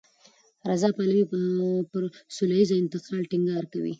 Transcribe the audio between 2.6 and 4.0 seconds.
انتقال ټینګار کوي.